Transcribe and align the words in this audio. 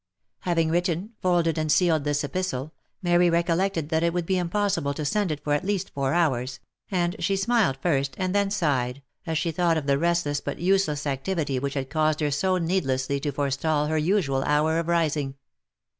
Having 0.39 0.71
written, 0.71 1.11
folded, 1.21 1.59
and 1.59 1.71
sealed 1.71 2.05
this 2.05 2.23
epistle, 2.23 2.73
Mary 3.03 3.29
recollected 3.29 3.89
that 3.89 4.01
it 4.01 4.13
would 4.15 4.25
be 4.25 4.35
impossible 4.39 4.95
to 4.95 5.05
send 5.05 5.31
it 5.31 5.43
for 5.43 5.53
at 5.53 5.63
least 5.63 5.91
four 5.93 6.11
hours, 6.15 6.59
and 6.89 7.15
she 7.19 7.35
smiled 7.35 7.77
first, 7.83 8.15
and 8.17 8.33
then 8.33 8.49
sighed, 8.49 9.03
as 9.27 9.37
she 9.37 9.51
thought 9.51 9.77
of 9.77 9.85
the 9.85 9.99
restless 9.99 10.41
but 10.41 10.57
useless 10.57 11.05
activity 11.05 11.59
which 11.59 11.75
had 11.75 11.91
caused 11.91 12.19
her 12.19 12.31
so 12.31 12.57
needlessly 12.57 13.19
to 13.19 13.31
forestall 13.31 13.85
her 13.85 13.97
usual 13.99 14.41
hour 14.45 14.79
of 14.79 14.87
rising. 14.87 15.35